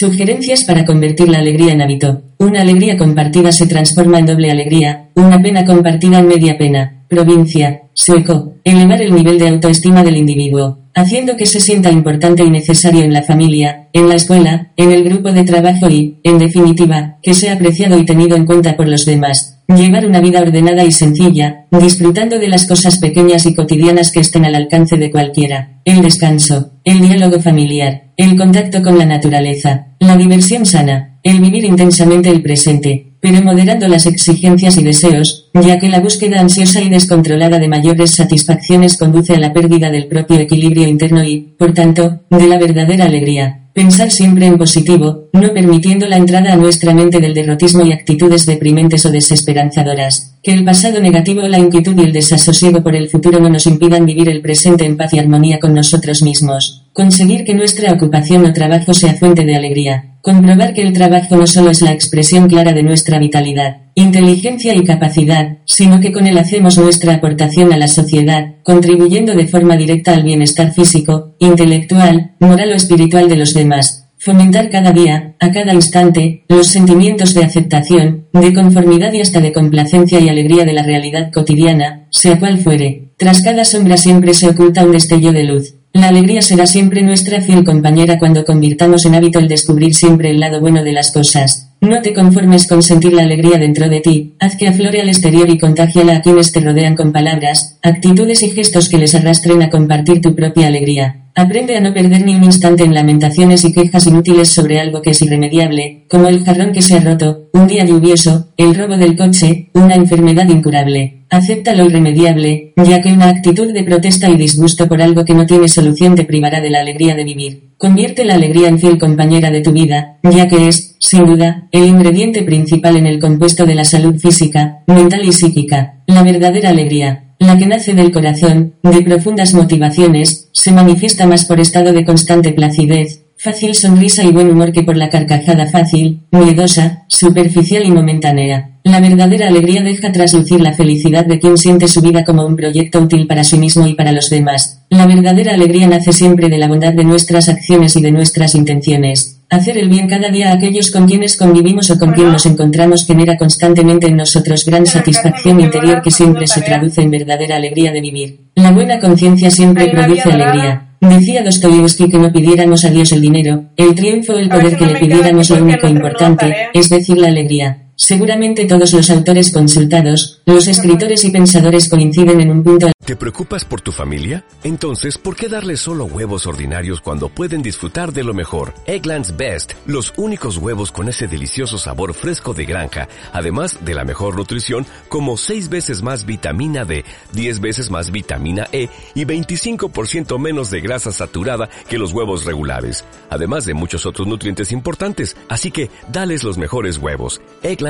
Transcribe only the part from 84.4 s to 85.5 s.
oculta un destello de